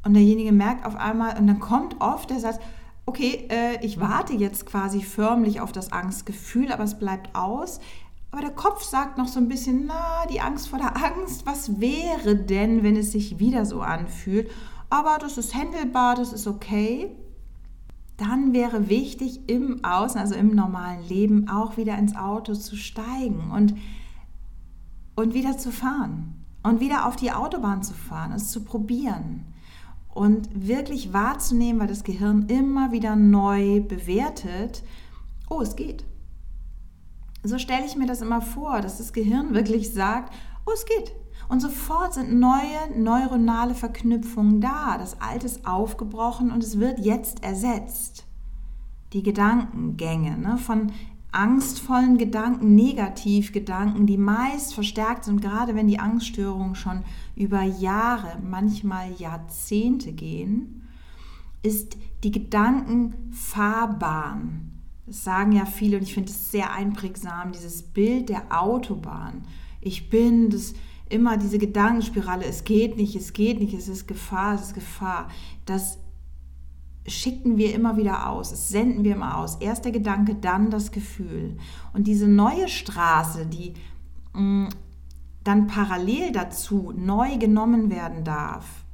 [0.03, 2.57] Und derjenige merkt auf einmal, und dann kommt oft der Satz,
[3.05, 7.79] okay, äh, ich warte jetzt quasi förmlich auf das Angstgefühl, aber es bleibt aus.
[8.31, 11.79] Aber der Kopf sagt noch so ein bisschen, na, die Angst vor der Angst, was
[11.79, 14.49] wäre denn, wenn es sich wieder so anfühlt?
[14.89, 17.15] Aber das ist händelbar, das ist okay
[18.19, 23.51] dann wäre wichtig, im Außen, also im normalen Leben, auch wieder ins Auto zu steigen
[23.51, 23.75] und,
[25.15, 29.45] und wieder zu fahren und wieder auf die Autobahn zu fahren, es zu probieren
[30.13, 34.83] und wirklich wahrzunehmen, weil das Gehirn immer wieder neu bewertet,
[35.49, 36.03] oh, es geht.
[37.43, 40.33] So stelle ich mir das immer vor, dass das Gehirn wirklich sagt,
[40.65, 41.13] oh, es geht.
[41.47, 44.97] Und sofort sind neue neuronale Verknüpfungen da.
[44.97, 48.25] Das Alte ist aufgebrochen und es wird jetzt ersetzt.
[49.13, 50.91] Die Gedankengänge ne, von
[51.31, 57.03] angstvollen Gedanken, Negativgedanken, die meist verstärkt sind, gerade wenn die Angststörungen schon
[57.35, 60.87] über Jahre, manchmal Jahrzehnte gehen,
[61.61, 64.78] ist die Gedankenfahrbahn.
[65.09, 69.41] Das sagen ja viele und ich finde es sehr einprägsam, dieses Bild der Autobahn.
[69.81, 70.75] Ich bin das
[71.09, 75.29] immer diese Gedankenspirale, es geht nicht, es geht nicht, es ist Gefahr, es ist Gefahr.
[75.65, 75.97] Das
[77.07, 79.55] schicken wir immer wieder aus, das senden wir immer aus.
[79.55, 81.57] Erst der Gedanke, dann das Gefühl.
[81.91, 83.73] Und diese neue Straße, die
[84.33, 84.69] mh, mm,
[85.43, 88.85] dann parallel dazu neu genommen werden darf,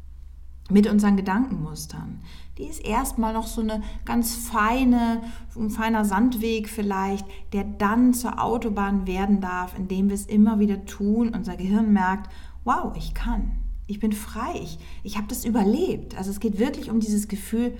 [0.69, 2.21] mit unseren Gedankenmustern,
[2.58, 5.21] die ist erstmal noch so eine ganz feine,
[5.56, 10.86] ein feiner Sandweg vielleicht, der dann zur Autobahn werden darf, indem wir es immer wieder
[10.86, 11.34] tun.
[11.36, 12.32] Unser Gehirn merkt,
[12.63, 13.51] wow, ich kann,
[13.88, 16.17] ich bin frei, ich, ich habe das überlebt.
[16.17, 17.78] Also es geht wirklich um dieses Gefühl,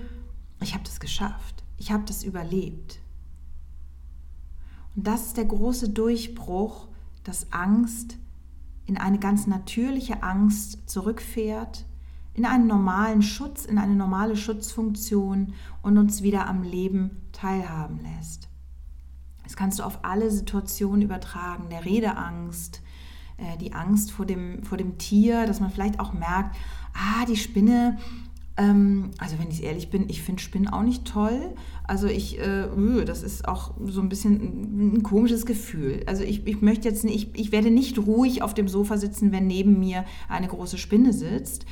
[0.60, 3.00] ich habe das geschafft, ich habe das überlebt.
[4.94, 6.88] Und das ist der große Durchbruch,
[7.24, 8.18] dass Angst
[8.84, 11.86] in eine ganz natürliche Angst zurückfährt
[12.36, 18.48] in einen normalen Schutz, in eine normale Schutzfunktion und uns wieder am Leben teilhaben lässt.
[19.42, 22.82] Das kannst du auf alle Situationen übertragen, der Redeangst,
[23.38, 26.56] äh, die Angst vor dem, vor dem Tier, dass man vielleicht auch merkt,
[26.92, 27.96] ah, die Spinne,
[28.58, 31.54] ähm, also wenn ich ehrlich bin, ich finde Spinnen auch nicht toll.
[31.84, 32.68] Also ich, äh,
[33.06, 36.02] das ist auch so ein bisschen ein, ein komisches Gefühl.
[36.06, 39.32] Also ich, ich möchte jetzt nicht, ich, ich werde nicht ruhig auf dem Sofa sitzen,
[39.32, 41.66] wenn neben mir eine große Spinne sitzt.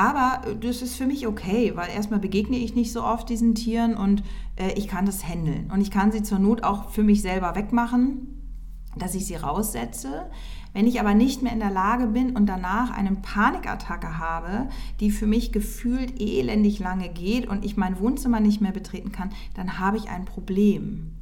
[0.00, 3.94] Aber das ist für mich okay, weil erstmal begegne ich nicht so oft diesen Tieren
[3.94, 4.22] und
[4.56, 5.70] äh, ich kann das handeln.
[5.70, 8.56] Und ich kann sie zur Not auch für mich selber wegmachen,
[8.96, 10.30] dass ich sie raussetze.
[10.72, 15.10] Wenn ich aber nicht mehr in der Lage bin und danach eine Panikattacke habe, die
[15.10, 19.78] für mich gefühlt elendig lange geht und ich mein Wohnzimmer nicht mehr betreten kann, dann
[19.78, 21.19] habe ich ein Problem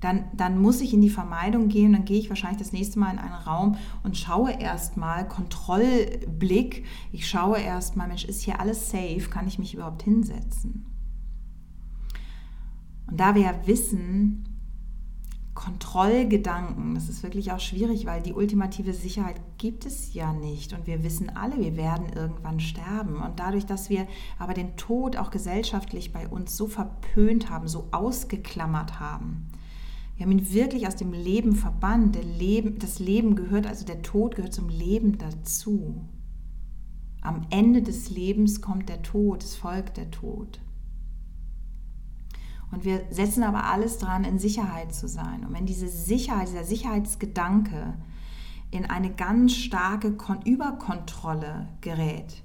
[0.00, 1.92] dann, dann muss ich in die Vermeidung gehen.
[1.92, 7.28] Dann gehe ich wahrscheinlich das nächste Mal in einen Raum und schaue erstmal, Kontrollblick, ich
[7.28, 9.28] schaue erstmal, Mensch, ist hier alles safe?
[9.30, 10.86] Kann ich mich überhaupt hinsetzen?
[13.06, 14.44] Und da wir ja wissen,
[15.54, 20.74] Kontrollgedanken, das ist wirklich auch schwierig, weil die ultimative Sicherheit gibt es ja nicht.
[20.74, 23.16] Und wir wissen alle, wir werden irgendwann sterben.
[23.22, 24.06] Und dadurch, dass wir
[24.38, 29.48] aber den Tod auch gesellschaftlich bei uns so verpönt haben, so ausgeklammert haben,
[30.16, 32.18] wir haben ihn wirklich aus dem Leben verbannt.
[32.38, 36.04] Leben, das Leben gehört, also der Tod gehört zum Leben dazu.
[37.20, 40.60] Am Ende des Lebens kommt der Tod, es folgt der Tod.
[42.70, 45.44] Und wir setzen aber alles dran, in Sicherheit zu sein.
[45.44, 47.94] Und wenn diese Sicherheit, dieser Sicherheitsgedanke
[48.70, 52.42] in eine ganz starke Überkontrolle gerät,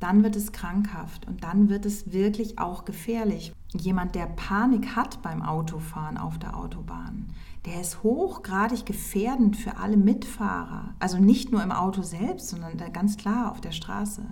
[0.00, 3.52] dann wird es krankhaft und dann wird es wirklich auch gefährlich.
[3.76, 7.26] Jemand, der Panik hat beim Autofahren auf der Autobahn,
[7.66, 10.94] der ist hochgradig gefährdend für alle Mitfahrer.
[11.00, 14.22] Also nicht nur im Auto selbst, sondern ganz klar auf der Straße.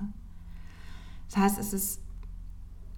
[1.29, 2.01] Das heißt, es ist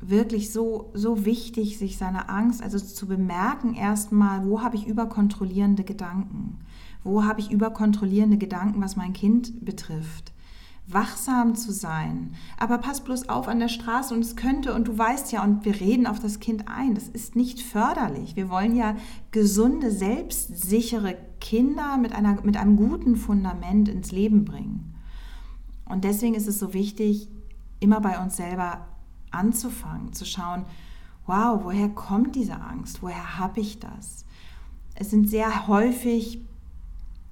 [0.01, 5.85] wirklich so, so wichtig, sich seine Angst, also zu bemerken erstmal, wo habe ich überkontrollierende
[5.85, 6.59] Gedanken?
[7.05, 10.34] Wo habe ich überkontrollierende Gedanken, was mein Kind betrifft?
[10.87, 12.35] Wachsam zu sein.
[12.59, 15.65] Aber pass bloß auf an der Straße und es könnte, und du weißt ja, und
[15.65, 18.37] wir reden auf das Kind ein, das ist nicht förderlich.
[18.37, 18.97] Wir wollen ja
[19.31, 24.95] gesunde, selbstsichere Kinder mit, einer, mit einem guten Fundament ins Leben bringen.
[25.87, 27.29] Und deswegen ist es so wichtig,
[27.81, 28.87] immer bei uns selber
[29.31, 30.65] anzufangen, zu schauen,
[31.27, 33.03] wow, woher kommt diese Angst?
[33.03, 34.25] Woher habe ich das?
[34.95, 36.41] Es sind sehr häufig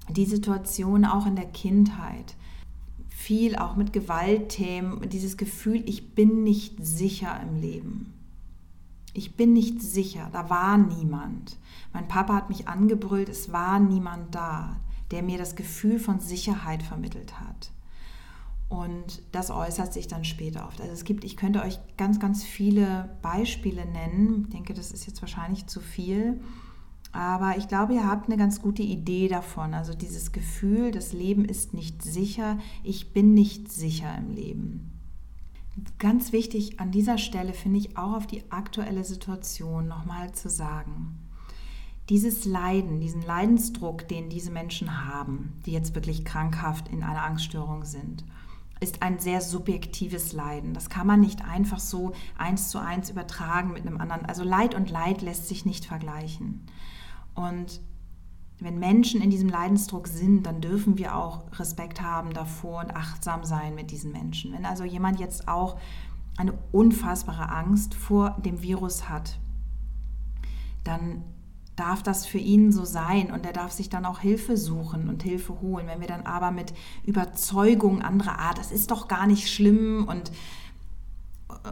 [0.09, 2.35] die Situationen auch in der Kindheit,
[3.23, 8.13] viel auch mit Gewaltthemen, dieses Gefühl, ich bin nicht sicher im Leben.
[9.13, 11.57] Ich bin nicht sicher, da war niemand.
[11.93, 14.77] Mein Papa hat mich angebrüllt, es war niemand da,
[15.11, 17.71] der mir das Gefühl von Sicherheit vermittelt hat.
[18.67, 20.81] Und das äußert sich dann später oft.
[20.81, 24.45] Also es gibt, ich könnte euch ganz, ganz viele Beispiele nennen.
[24.45, 26.41] Ich denke, das ist jetzt wahrscheinlich zu viel.
[27.13, 29.75] Aber ich glaube, ihr habt eine ganz gute Idee davon.
[29.75, 34.89] Also dieses Gefühl, das Leben ist nicht sicher, ich bin nicht sicher im Leben.
[35.99, 41.19] Ganz wichtig an dieser Stelle finde ich auch auf die aktuelle Situation nochmal zu sagen.
[42.09, 47.85] Dieses Leiden, diesen Leidensdruck, den diese Menschen haben, die jetzt wirklich krankhaft in einer Angststörung
[47.85, 48.25] sind,
[48.81, 50.73] ist ein sehr subjektives Leiden.
[50.73, 54.25] Das kann man nicht einfach so eins zu eins übertragen mit einem anderen.
[54.25, 56.65] Also Leid und Leid lässt sich nicht vergleichen.
[57.35, 57.81] Und
[58.59, 63.43] wenn Menschen in diesem Leidensdruck sind, dann dürfen wir auch Respekt haben davor und achtsam
[63.43, 64.53] sein mit diesen Menschen.
[64.53, 65.77] Wenn also jemand jetzt auch
[66.37, 69.39] eine unfassbare Angst vor dem Virus hat,
[70.83, 71.23] dann
[71.75, 75.23] darf das für ihn so sein und er darf sich dann auch Hilfe suchen und
[75.23, 75.87] Hilfe holen.
[75.87, 80.31] Wenn wir dann aber mit Überzeugung anderer Art, das ist doch gar nicht schlimm und,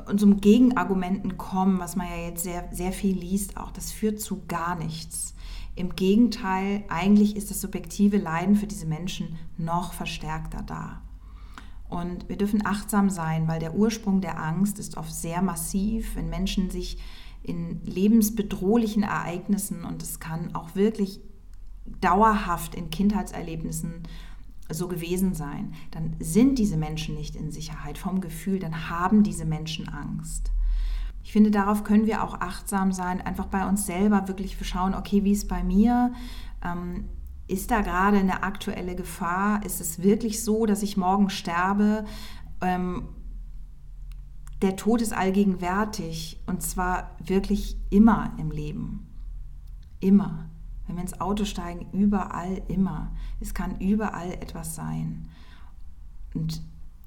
[0.07, 4.19] und so Gegenargumenten kommen, was man ja jetzt sehr, sehr viel liest, auch das führt
[4.19, 5.35] zu gar nichts.
[5.75, 11.01] Im Gegenteil, eigentlich ist das subjektive Leiden für diese Menschen noch verstärkter da.
[11.89, 16.29] Und wir dürfen achtsam sein, weil der Ursprung der Angst ist oft sehr massiv, wenn
[16.29, 16.97] Menschen sich
[17.43, 21.19] in lebensbedrohlichen Ereignissen und es kann auch wirklich
[21.99, 24.03] dauerhaft in Kindheitserlebnissen
[24.69, 29.45] so gewesen sein, dann sind diese Menschen nicht in Sicherheit vom Gefühl, dann haben diese
[29.45, 30.51] Menschen Angst.
[31.23, 35.23] Ich finde, darauf können wir auch achtsam sein, einfach bei uns selber wirklich schauen, okay,
[35.23, 36.13] wie ist bei mir?
[36.63, 37.09] Ähm,
[37.47, 39.65] ist da gerade eine aktuelle Gefahr?
[39.65, 42.05] Ist es wirklich so, dass ich morgen sterbe?
[42.61, 43.09] Ähm,
[44.61, 49.07] der Tod ist allgegenwärtig und zwar wirklich immer im Leben.
[49.99, 50.49] Immer.
[50.85, 53.11] Wenn wir ins Auto steigen, überall immer.
[53.39, 55.27] Es kann überall etwas sein.
[56.33, 56.61] Und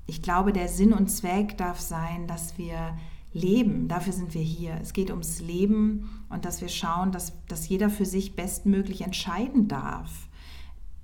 [0.07, 2.96] ich glaube, der Sinn und Zweck darf sein, dass wir
[3.35, 3.88] leben.
[3.88, 4.79] Dafür sind wir hier.
[4.81, 9.68] Es geht ums Leben und dass wir schauen, dass, dass jeder für sich bestmöglich entscheiden
[9.68, 10.29] darf.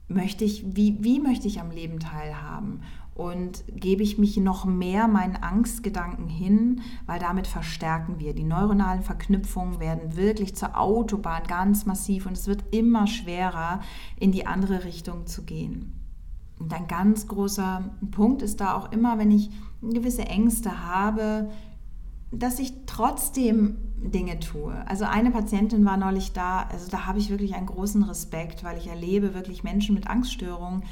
[0.09, 2.81] Möchte ich, wie, wie möchte ich am Leben teilhaben?
[3.21, 8.35] und gebe ich mich noch mehr meinen Angstgedanken hin, weil damit verstärken wir.
[8.35, 13.81] Die neuronalen Verknüpfungen werden wirklich zur Autobahn ganz massiv und es wird immer schwerer,
[14.19, 15.93] in die andere Richtung zu gehen.
[16.59, 19.51] Und ein ganz großer Punkt ist da auch immer, wenn ich
[19.83, 21.51] gewisse Ängste habe,
[22.33, 24.75] dass ich trotzdem Dinge tue.
[24.87, 28.79] Also eine Patientin war neulich da, also da habe ich wirklich einen großen Respekt, weil
[28.79, 30.85] ich erlebe wirklich Menschen mit Angststörungen,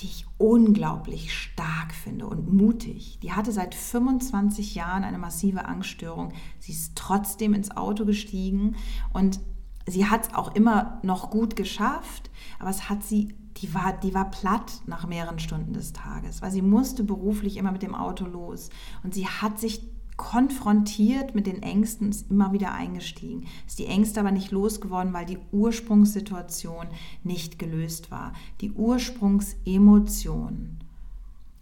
[0.00, 3.18] die ich unglaublich stark finde und mutig.
[3.22, 6.32] Die hatte seit 25 Jahren eine massive Angststörung.
[6.58, 8.76] Sie ist trotzdem ins Auto gestiegen
[9.12, 9.40] und
[9.86, 14.12] sie hat es auch immer noch gut geschafft, aber es hat sie, die war, die
[14.12, 18.26] war platt nach mehreren Stunden des Tages, weil sie musste beruflich immer mit dem Auto
[18.26, 18.68] los
[19.02, 23.46] und sie hat sich konfrontiert mit den Ängsten, ist immer wieder eingestiegen.
[23.66, 26.86] Ist die Ängste aber nicht losgeworden, weil die Ursprungssituation
[27.22, 28.32] nicht gelöst war.
[28.60, 30.78] Die Ursprungsemotion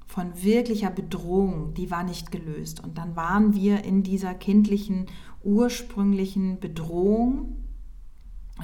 [0.07, 2.83] von wirklicher Bedrohung, die war nicht gelöst.
[2.83, 5.07] Und dann waren wir in dieser kindlichen,
[5.43, 7.57] ursprünglichen Bedrohung.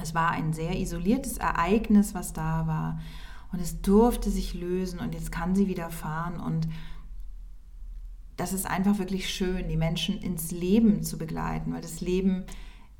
[0.01, 2.99] Es war ein sehr isoliertes Ereignis, was da war.
[3.51, 6.69] Und es durfte sich lösen und jetzt kann sie wieder fahren und
[8.37, 12.43] das ist einfach wirklich schön, die Menschen ins Leben zu begleiten, weil das Leben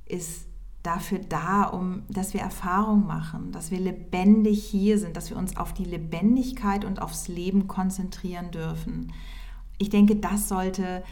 [0.05, 0.45] ist
[0.83, 5.57] dafür da, um, dass wir Erfahrung machen, dass wir lebendig hier sind, dass wir uns
[5.57, 9.13] auf die Lebendigkeit und aufs Leben konzentrieren dürfen.
[9.77, 11.03] Ich denke, das sollte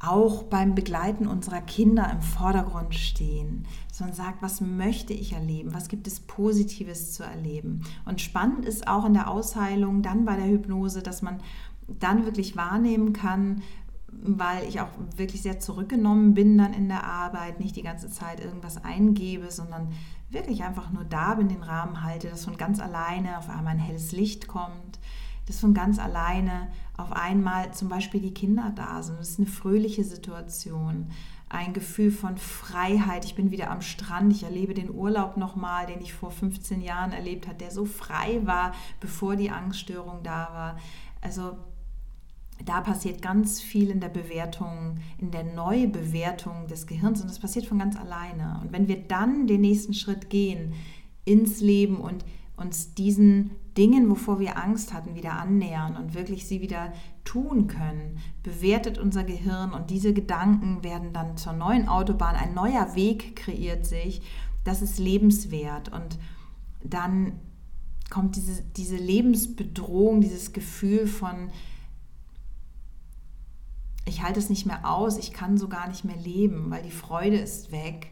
[0.00, 5.74] auch beim Begleiten unserer Kinder im Vordergrund stehen, dass man sagt, was möchte ich erleben,
[5.74, 7.82] was gibt es Positives zu erleben.
[8.04, 11.40] Und spannend ist auch in der Ausheilung, dann bei der Hypnose, dass man
[11.88, 13.62] dann wirklich wahrnehmen kann,
[14.10, 18.40] weil ich auch wirklich sehr zurückgenommen bin dann in der Arbeit, nicht die ganze Zeit
[18.40, 19.92] irgendwas eingebe, sondern
[20.30, 23.78] wirklich einfach nur da bin, den Rahmen halte, dass von ganz alleine auf einmal ein
[23.78, 24.98] helles Licht kommt,
[25.46, 29.18] dass von ganz alleine auf einmal zum Beispiel die Kinder da sind.
[29.18, 31.10] Das ist eine fröhliche Situation,
[31.48, 33.24] ein Gefühl von Freiheit.
[33.24, 37.12] Ich bin wieder am Strand, ich erlebe den Urlaub nochmal, den ich vor 15 Jahren
[37.12, 40.76] erlebt habe, der so frei war, bevor die Angststörung da war.
[41.22, 41.56] Also
[42.64, 47.66] da passiert ganz viel in der Bewertung, in der Neubewertung des Gehirns und das passiert
[47.66, 48.60] von ganz alleine.
[48.62, 50.74] Und wenn wir dann den nächsten Schritt gehen
[51.24, 52.24] ins Leben und
[52.56, 56.92] uns diesen Dingen, wovor wir Angst hatten, wieder annähern und wirklich sie wieder
[57.24, 62.34] tun können, bewertet unser Gehirn und diese Gedanken werden dann zur neuen Autobahn.
[62.34, 64.22] Ein neuer Weg kreiert sich.
[64.64, 66.18] Das ist lebenswert und
[66.82, 67.34] dann
[68.10, 71.50] kommt diese, diese Lebensbedrohung, dieses Gefühl von,
[74.08, 76.90] ich halte es nicht mehr aus, ich kann so gar nicht mehr leben, weil die
[76.90, 78.10] Freude ist weg,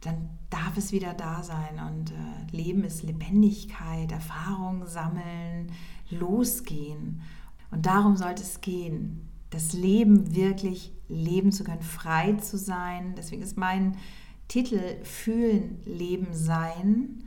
[0.00, 1.80] dann darf es wieder da sein.
[1.88, 5.72] Und äh, Leben ist Lebendigkeit, Erfahrung sammeln,
[6.10, 7.22] losgehen.
[7.70, 13.14] Und darum sollte es gehen, das Leben wirklich leben zu können, frei zu sein.
[13.16, 13.96] Deswegen ist mein
[14.48, 17.24] Titel Fühlen, Leben, Sein.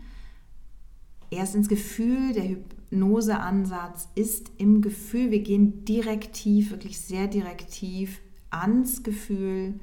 [1.30, 2.58] Erst ins Gefühl, der
[2.90, 5.32] Hypnoseansatz ist im Gefühl.
[5.32, 9.80] Wir gehen direktiv, wirklich sehr direktiv ans Gefühl,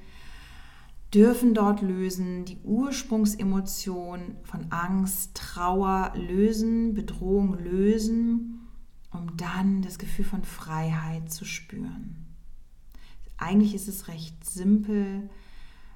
[1.12, 8.68] dürfen dort lösen, die Ursprungsemotion von Angst, Trauer lösen, Bedrohung lösen,
[9.12, 12.16] um dann das Gefühl von Freiheit zu spüren.
[13.36, 15.28] Eigentlich ist es recht simpel.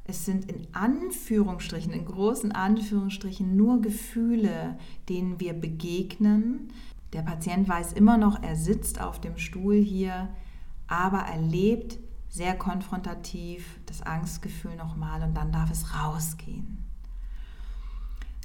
[0.05, 4.79] Es sind in Anführungsstrichen, in großen Anführungsstrichen nur Gefühle,
[5.09, 6.69] denen wir begegnen.
[7.17, 10.29] Der Patient weiß immer noch, er sitzt auf dem Stuhl hier,
[10.87, 11.99] aber erlebt
[12.29, 16.85] sehr konfrontativ das Angstgefühl nochmal und dann darf es rausgehen.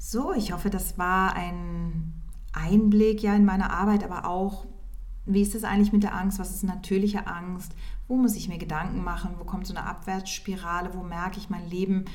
[0.00, 2.14] So, ich hoffe, das war ein
[2.54, 4.64] Einblick ja in meine Arbeit, aber auch,
[5.26, 6.38] wie ist es eigentlich mit der Angst?
[6.38, 7.74] Was ist natürliche Angst?
[8.08, 9.34] Wo muss ich mir Gedanken machen?
[9.38, 10.94] Wo kommt so eine Abwärtsspirale?
[10.94, 12.06] Wo merke ich, mein Leben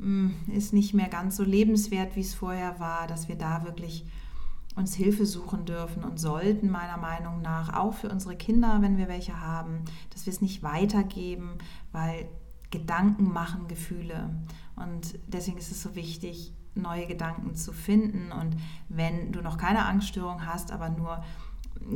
[0.00, 4.04] hm, ist nicht mehr ganz so lebenswert, wie es vorher war, dass wir da wirklich
[4.76, 9.08] uns Hilfe suchen dürfen und sollten, meiner Meinung nach, auch für unsere Kinder, wenn wir
[9.08, 11.58] welche haben, dass wir es nicht weitergeben,
[11.92, 12.28] weil
[12.70, 14.30] Gedanken machen Gefühle.
[14.76, 18.32] Und deswegen ist es so wichtig, neue Gedanken zu finden.
[18.32, 18.56] Und
[18.88, 21.22] wenn du noch keine Angststörung hast, aber nur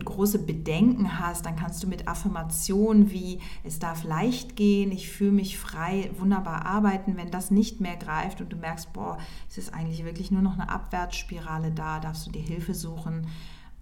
[0.04, 5.32] große Bedenken hast, dann kannst du mit Affirmationen wie es darf leicht gehen, ich fühle
[5.32, 7.16] mich frei, wunderbar arbeiten.
[7.16, 9.18] Wenn das nicht mehr greift und du merkst, boah,
[9.48, 13.26] es ist eigentlich wirklich nur noch eine Abwärtsspirale da, darfst du dir Hilfe suchen.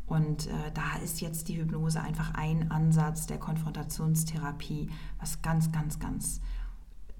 [0.06, 5.98] Und äh, da ist jetzt die Hypnose einfach ein Ansatz der Konfrontationstherapie, was ganz, ganz,
[5.98, 6.40] ganz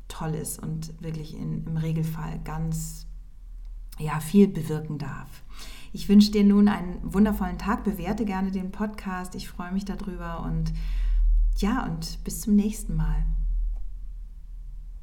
[0.09, 3.07] toll ist und wirklich in, im Regelfall ganz
[3.99, 5.43] ja, viel bewirken darf.
[5.93, 7.85] Ich wünsche dir nun einen wundervollen Tag.
[7.85, 9.35] Bewerte gerne den Podcast.
[9.35, 10.73] Ich freue mich darüber und
[11.59, 13.27] ja, und bis zum nächsten Mal.